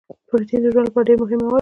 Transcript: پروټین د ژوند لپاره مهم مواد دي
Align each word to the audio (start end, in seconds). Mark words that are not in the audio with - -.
پروټین 0.27 0.59
د 0.63 0.67
ژوند 0.73 0.87
لپاره 0.87 1.15
مهم 1.21 1.39
مواد 1.41 1.41
دي 1.41 1.49